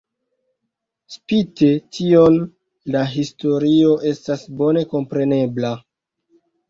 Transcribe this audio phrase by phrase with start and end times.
[1.15, 1.67] Spite
[1.97, 2.39] tion
[2.95, 5.75] la historio estas bone komprenebla.